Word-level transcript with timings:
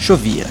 Chovia. 0.00 0.46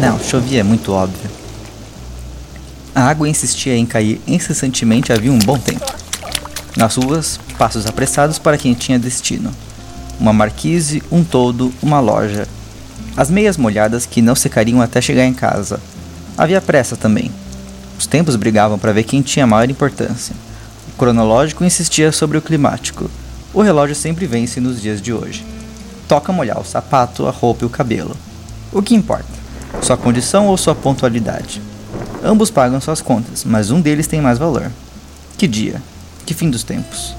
Não, 0.00 0.18
chovia 0.18 0.60
é 0.60 0.62
muito 0.62 0.92
óbvio. 0.92 1.30
A 2.94 3.02
água 3.02 3.28
insistia 3.28 3.76
em 3.76 3.86
cair 3.86 4.20
incessantemente 4.26 5.12
havia 5.12 5.30
um 5.30 5.38
bom 5.38 5.58
tempo. 5.58 5.84
Nas 6.76 6.96
ruas, 6.96 7.38
passos 7.56 7.86
apressados 7.86 8.38
para 8.38 8.58
quem 8.58 8.74
tinha 8.74 8.98
destino. 8.98 9.54
Uma 10.18 10.32
marquise, 10.32 11.02
um 11.12 11.22
toldo, 11.22 11.72
uma 11.82 12.00
loja. 12.00 12.48
As 13.16 13.30
meias 13.30 13.56
molhadas 13.56 14.04
que 14.06 14.20
não 14.20 14.34
secariam 14.34 14.80
até 14.80 15.00
chegar 15.00 15.26
em 15.26 15.34
casa. 15.34 15.78
Havia 16.36 16.60
pressa 16.60 16.96
também. 16.96 17.30
Os 18.02 18.06
tempos 18.08 18.34
brigavam 18.34 18.80
para 18.80 18.92
ver 18.92 19.04
quem 19.04 19.22
tinha 19.22 19.46
maior 19.46 19.70
importância. 19.70 20.34
O 20.88 20.98
cronológico 20.98 21.62
insistia 21.62 22.10
sobre 22.10 22.36
o 22.36 22.42
climático. 22.42 23.08
O 23.54 23.62
relógio 23.62 23.94
sempre 23.94 24.26
vence 24.26 24.58
nos 24.58 24.82
dias 24.82 25.00
de 25.00 25.12
hoje. 25.12 25.46
Toca 26.08 26.32
molhar 26.32 26.58
o 26.58 26.64
sapato, 26.64 27.28
a 27.28 27.30
roupa 27.30 27.62
e 27.62 27.66
o 27.66 27.70
cabelo. 27.70 28.16
O 28.72 28.82
que 28.82 28.96
importa? 28.96 29.32
Sua 29.80 29.96
condição 29.96 30.48
ou 30.48 30.56
sua 30.56 30.74
pontualidade? 30.74 31.62
Ambos 32.24 32.50
pagam 32.50 32.80
suas 32.80 33.00
contas, 33.00 33.44
mas 33.44 33.70
um 33.70 33.80
deles 33.80 34.08
tem 34.08 34.20
mais 34.20 34.36
valor. 34.36 34.68
Que 35.38 35.46
dia? 35.46 35.80
Que 36.26 36.34
fim 36.34 36.50
dos 36.50 36.64
tempos? 36.64 37.14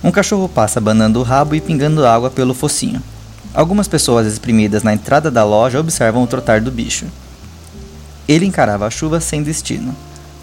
Um 0.00 0.12
cachorro 0.12 0.48
passa 0.48 0.80
banando 0.80 1.18
o 1.18 1.24
rabo 1.24 1.56
e 1.56 1.60
pingando 1.60 2.06
água 2.06 2.30
pelo 2.30 2.54
focinho. 2.54 3.02
Algumas 3.52 3.88
pessoas 3.88 4.28
espremidas 4.28 4.84
na 4.84 4.94
entrada 4.94 5.28
da 5.28 5.42
loja 5.42 5.80
observam 5.80 6.22
o 6.22 6.26
trotar 6.28 6.60
do 6.60 6.70
bicho. 6.70 7.06
Ele 8.30 8.46
encarava 8.46 8.86
a 8.86 8.90
chuva 8.90 9.20
sem 9.20 9.42
destino. 9.42 9.94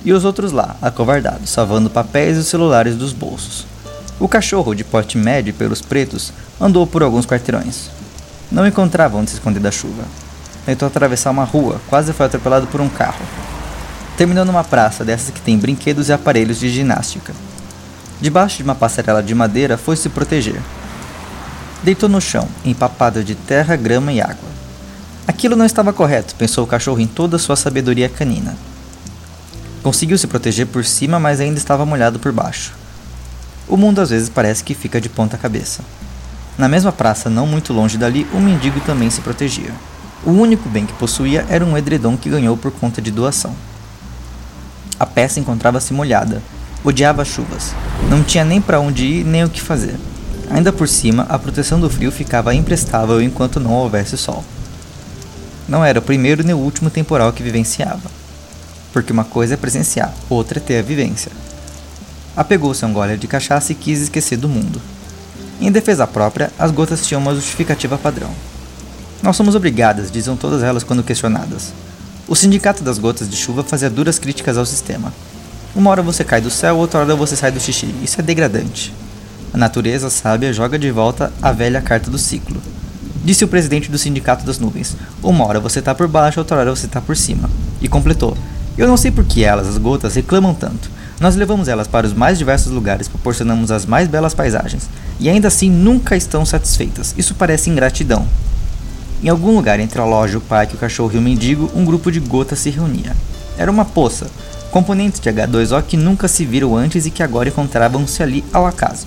E 0.05 0.13
os 0.13 0.23
outros 0.23 0.51
lá, 0.51 0.75
acovardados, 0.79 1.49
salvando 1.49 1.89
papéis 1.89 2.37
e 2.37 2.43
celulares 2.43 2.95
dos 2.95 3.13
bolsos. 3.13 3.65
O 4.19 4.27
cachorro, 4.27 4.75
de 4.75 4.83
porte 4.83 5.17
médio 5.17 5.55
pelos 5.55 5.81
pretos, 5.81 6.31
andou 6.61 6.85
por 6.85 7.01
alguns 7.01 7.25
quarteirões. 7.25 7.89
Não 8.51 8.67
encontrava 8.67 9.17
onde 9.17 9.31
se 9.31 9.37
esconder 9.37 9.59
da 9.59 9.71
chuva 9.71 10.03
tentou 10.67 10.85
atravessar 10.85 11.31
uma 11.31 11.45
rua, 11.45 11.79
quase 11.87 12.11
foi 12.11 12.25
atropelado 12.25 12.67
por 12.67 12.81
um 12.81 12.89
carro. 12.89 13.25
Terminou 14.17 14.43
numa 14.43 14.65
praça 14.65 15.05
dessas 15.05 15.29
que 15.29 15.39
tem 15.39 15.57
brinquedos 15.57 16.09
e 16.09 16.13
aparelhos 16.13 16.59
de 16.59 16.67
ginástica. 16.69 17.33
Debaixo 18.19 18.57
de 18.57 18.63
uma 18.63 18.75
passarela 18.75 19.23
de 19.23 19.33
madeira 19.33 19.77
foi 19.77 19.95
se 19.95 20.09
proteger. 20.09 20.59
Deitou 21.81 22.09
no 22.09 22.19
chão, 22.19 22.49
empapado 22.65 23.23
de 23.23 23.33
terra, 23.33 23.77
grama 23.77 24.11
e 24.11 24.19
água. 24.19 24.56
Aquilo 25.27 25.57
não 25.57 25.65
estava 25.65 25.91
correto, 25.91 26.35
pensou 26.35 26.63
o 26.63 26.67
cachorro 26.67 27.01
em 27.01 27.05
toda 27.05 27.37
sua 27.37 27.57
sabedoria 27.57 28.07
canina. 28.07 28.55
Conseguiu 29.83 30.17
se 30.17 30.25
proteger 30.25 30.65
por 30.67 30.85
cima, 30.85 31.19
mas 31.19 31.41
ainda 31.41 31.57
estava 31.57 31.85
molhado 31.85 32.17
por 32.17 32.31
baixo. 32.31 32.73
O 33.67 33.75
mundo 33.75 33.99
às 33.99 34.09
vezes 34.09 34.29
parece 34.29 34.63
que 34.63 34.73
fica 34.73 35.01
de 35.01 35.09
ponta 35.09 35.37
cabeça. 35.37 35.83
Na 36.57 36.69
mesma 36.69 36.93
praça, 36.93 37.29
não 37.29 37.45
muito 37.45 37.73
longe 37.73 37.97
dali, 37.97 38.25
um 38.33 38.39
mendigo 38.39 38.79
também 38.79 39.09
se 39.09 39.19
protegia. 39.19 39.73
O 40.25 40.31
único 40.31 40.69
bem 40.69 40.85
que 40.85 40.93
possuía 40.93 41.45
era 41.49 41.65
um 41.65 41.77
edredom 41.77 42.15
que 42.15 42.29
ganhou 42.29 42.55
por 42.55 42.71
conta 42.71 43.01
de 43.01 43.11
doação. 43.11 43.53
A 44.97 45.05
peça 45.05 45.41
encontrava-se 45.41 45.93
molhada. 45.93 46.41
Odiava 46.85 47.21
as 47.21 47.27
chuvas. 47.27 47.75
Não 48.09 48.23
tinha 48.23 48.45
nem 48.45 48.61
para 48.61 48.79
onde 48.79 49.05
ir 49.05 49.25
nem 49.25 49.43
o 49.43 49.49
que 49.49 49.61
fazer. 49.61 49.99
Ainda 50.49 50.71
por 50.71 50.87
cima, 50.87 51.25
a 51.27 51.37
proteção 51.37 51.81
do 51.81 51.89
frio 51.89 52.13
ficava 52.13 52.55
imprestável 52.55 53.21
enquanto 53.21 53.59
não 53.59 53.73
houvesse 53.73 54.17
sol. 54.17 54.43
Não 55.67 55.83
era 55.83 55.99
o 55.99 56.01
primeiro 56.01 56.43
nem 56.43 56.55
o 56.55 56.59
último 56.59 56.89
temporal 56.89 57.33
que 57.33 57.43
vivenciava. 57.43 58.09
Porque 58.93 59.11
uma 59.11 59.25
coisa 59.25 59.55
é 59.55 59.57
presenciar, 59.57 60.13
outra 60.29 60.59
é 60.59 60.61
ter 60.61 60.79
a 60.79 60.81
vivência. 60.81 61.31
Apegou-se 62.35 62.85
a 62.85 62.87
um 62.87 62.93
gole 62.93 63.17
de 63.17 63.27
cachaça 63.27 63.71
e 63.71 63.75
quis 63.75 64.01
esquecer 64.01 64.37
do 64.37 64.47
mundo. 64.47 64.81
Em 65.59 65.71
defesa 65.71 66.05
própria, 66.05 66.51
as 66.57 66.71
gotas 66.71 67.05
tinham 67.05 67.21
uma 67.21 67.33
justificativa 67.33 67.97
padrão. 67.97 68.29
Nós 69.21 69.35
somos 69.35 69.55
obrigadas, 69.55 70.11
diziam 70.11 70.37
todas 70.37 70.61
elas 70.61 70.83
quando 70.83 71.03
questionadas. 71.03 71.73
O 72.27 72.35
sindicato 72.35 72.83
das 72.83 72.99
gotas 72.99 73.29
de 73.29 73.35
chuva 73.35 73.63
fazia 73.63 73.89
duras 73.89 74.19
críticas 74.19 74.57
ao 74.57 74.65
sistema. 74.65 75.11
Uma 75.75 75.89
hora 75.89 76.01
você 76.01 76.23
cai 76.23 76.41
do 76.41 76.51
céu, 76.51 76.77
outra 76.77 76.99
hora 76.99 77.15
você 77.15 77.35
sai 77.35 77.51
do 77.51 77.59
xixi. 77.59 77.93
Isso 78.03 78.19
é 78.19 78.23
degradante. 78.23 78.93
A 79.53 79.57
natureza 79.57 80.09
sábia 80.09 80.53
joga 80.53 80.77
de 80.77 80.91
volta 80.91 81.31
a 81.41 81.51
velha 81.51 81.81
carta 81.81 82.11
do 82.11 82.17
ciclo. 82.17 82.61
Disse 83.27 83.43
o 83.43 83.47
presidente 83.49 83.91
do 83.91 83.97
sindicato 83.97 84.45
das 84.45 84.57
nuvens. 84.57 84.95
Uma 85.21 85.45
hora 85.45 85.59
você 85.59 85.81
tá 85.81 85.93
por 85.93 86.07
baixo, 86.07 86.39
outra 86.39 86.55
hora 86.55 86.73
você 86.73 86.87
tá 86.87 87.01
por 87.01 87.17
cima. 87.17 87.49
E 87.81 87.87
completou. 87.89 88.37
Eu 88.77 88.87
não 88.87 88.95
sei 88.95 89.11
por 89.11 89.25
que 89.25 89.43
elas, 89.43 89.67
as 89.67 89.77
gotas, 89.77 90.15
reclamam 90.15 90.53
tanto. 90.53 90.89
Nós 91.19 91.35
levamos 91.35 91.67
elas 91.67 91.89
para 91.89 92.07
os 92.07 92.13
mais 92.13 92.37
diversos 92.37 92.71
lugares, 92.71 93.09
proporcionamos 93.09 93.69
as 93.69 93.85
mais 93.85 94.07
belas 94.07 94.33
paisagens. 94.33 94.87
E 95.19 95.27
ainda 95.27 95.49
assim 95.49 95.69
nunca 95.69 96.15
estão 96.15 96.45
satisfeitas. 96.45 97.13
Isso 97.17 97.35
parece 97.35 97.69
ingratidão. 97.69 98.25
Em 99.21 99.27
algum 99.27 99.53
lugar 99.57 99.77
entre 99.81 99.99
a 99.99 100.05
loja, 100.05 100.37
o 100.37 100.41
parque, 100.41 100.75
o 100.75 100.79
cachorro 100.79 101.11
e 101.13 101.17
o 101.17 101.21
mendigo, 101.21 101.69
um 101.75 101.83
grupo 101.83 102.09
de 102.09 102.21
gotas 102.21 102.59
se 102.59 102.69
reunia. 102.69 103.13
Era 103.57 103.69
uma 103.69 103.83
poça, 103.83 104.27
componentes 104.71 105.19
de 105.19 105.29
H2O 105.29 105.83
que 105.83 105.97
nunca 105.97 106.29
se 106.29 106.45
viram 106.45 106.77
antes 106.77 107.05
e 107.05 107.11
que 107.11 107.21
agora 107.21 107.49
encontravam-se 107.49 108.23
ali 108.23 108.41
ao 108.53 108.65
acaso. 108.65 109.05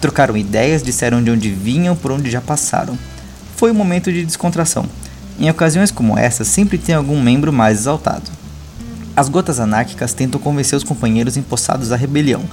Trocaram 0.00 0.38
ideias, 0.38 0.82
disseram 0.82 1.22
de 1.22 1.30
onde 1.30 1.50
vinham, 1.50 1.94
por 1.94 2.12
onde 2.12 2.30
já 2.30 2.40
passaram. 2.40 2.96
Foi 3.58 3.72
um 3.72 3.74
momento 3.74 4.12
de 4.12 4.24
descontração. 4.24 4.86
Em 5.36 5.50
ocasiões 5.50 5.90
como 5.90 6.16
essa, 6.16 6.44
sempre 6.44 6.78
tem 6.78 6.94
algum 6.94 7.20
membro 7.20 7.52
mais 7.52 7.80
exaltado. 7.80 8.30
As 9.16 9.28
gotas 9.28 9.58
anárquicas 9.58 10.14
tentam 10.14 10.40
convencer 10.40 10.76
os 10.76 10.84
companheiros 10.84 11.36
empossados 11.36 11.90
à 11.90 11.96
rebelião. 11.96 12.44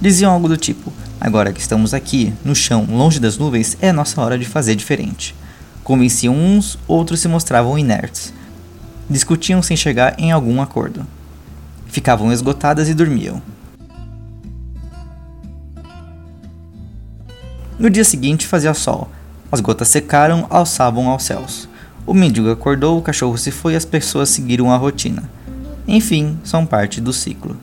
Diziam 0.00 0.30
algo 0.30 0.46
do 0.46 0.56
tipo: 0.56 0.92
Agora 1.20 1.52
que 1.52 1.58
estamos 1.58 1.92
aqui, 1.92 2.32
no 2.44 2.54
chão, 2.54 2.86
longe 2.88 3.18
das 3.18 3.36
nuvens, 3.36 3.76
é 3.80 3.90
nossa 3.90 4.22
hora 4.22 4.38
de 4.38 4.44
fazer 4.44 4.76
diferente. 4.76 5.34
Convenciam 5.82 6.32
uns, 6.32 6.78
outros 6.86 7.18
se 7.18 7.26
mostravam 7.26 7.76
inertes. 7.76 8.32
Discutiam 9.10 9.60
sem 9.62 9.76
chegar 9.76 10.14
em 10.16 10.30
algum 10.30 10.62
acordo. 10.62 11.04
Ficavam 11.88 12.32
esgotadas 12.32 12.88
e 12.88 12.94
dormiam. 12.94 13.42
No 17.76 17.90
dia 17.90 18.04
seguinte 18.04 18.46
fazia 18.46 18.72
sol. 18.74 19.10
As 19.52 19.60
gotas 19.60 19.88
secaram, 19.88 20.46
alçavam 20.48 21.10
aos 21.10 21.24
céus. 21.24 21.68
O 22.06 22.14
mendigo 22.14 22.50
acordou, 22.50 22.98
o 22.98 23.02
cachorro 23.02 23.36
se 23.36 23.50
foi 23.50 23.74
e 23.74 23.76
as 23.76 23.84
pessoas 23.84 24.30
seguiram 24.30 24.72
a 24.72 24.78
rotina. 24.78 25.24
Enfim, 25.86 26.38
são 26.42 26.64
parte 26.64 27.02
do 27.02 27.12
ciclo. 27.12 27.54